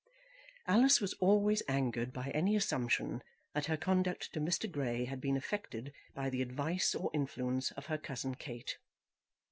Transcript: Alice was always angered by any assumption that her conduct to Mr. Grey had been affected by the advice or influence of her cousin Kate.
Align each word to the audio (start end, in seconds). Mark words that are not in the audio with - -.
Alice 0.65 0.99
was 0.99 1.13
always 1.19 1.61
angered 1.67 2.11
by 2.11 2.29
any 2.31 2.55
assumption 2.55 3.21
that 3.53 3.67
her 3.67 3.77
conduct 3.77 4.33
to 4.33 4.39
Mr. 4.41 4.67
Grey 4.67 5.05
had 5.05 5.21
been 5.21 5.37
affected 5.37 5.93
by 6.15 6.27
the 6.31 6.41
advice 6.41 6.95
or 6.95 7.11
influence 7.13 7.69
of 7.73 7.85
her 7.85 7.99
cousin 7.99 8.33
Kate. 8.33 8.79